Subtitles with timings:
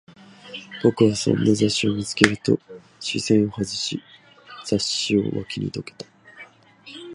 [0.81, 2.57] 僕はそんな雑誌を見つけると、
[2.99, 4.01] 視線を外し、
[4.65, 6.07] 雑誌を脇にどけた